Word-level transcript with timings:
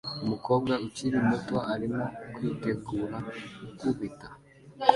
Umukobwa 0.23 0.73
ukiri 0.85 1.17
muto 1.29 1.57
arimo 1.73 2.01
kwitegura 2.35 3.17
gukubita 3.59 4.27